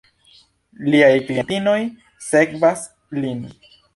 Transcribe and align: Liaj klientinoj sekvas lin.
Liaj 0.93 1.11
klientinoj 1.27 1.77
sekvas 2.31 2.83
lin. 3.21 3.47